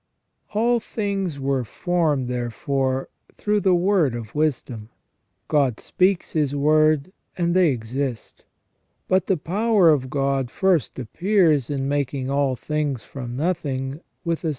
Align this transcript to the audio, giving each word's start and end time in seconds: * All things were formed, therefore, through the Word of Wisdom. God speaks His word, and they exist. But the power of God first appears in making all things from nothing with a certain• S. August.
* 0.29 0.49
All 0.55 0.79
things 0.79 1.39
were 1.39 1.63
formed, 1.63 2.27
therefore, 2.27 3.09
through 3.37 3.59
the 3.59 3.75
Word 3.75 4.15
of 4.15 4.33
Wisdom. 4.33 4.89
God 5.47 5.79
speaks 5.79 6.31
His 6.33 6.55
word, 6.55 7.11
and 7.37 7.55
they 7.55 7.69
exist. 7.69 8.43
But 9.07 9.27
the 9.27 9.37
power 9.37 9.89
of 9.89 10.09
God 10.09 10.49
first 10.49 10.97
appears 10.97 11.69
in 11.69 11.87
making 11.87 12.31
all 12.31 12.55
things 12.55 13.03
from 13.03 13.35
nothing 13.35 14.01
with 14.25 14.39
a 14.39 14.39
certain• 14.39 14.39
S. 14.39 14.39
August. 14.39 14.47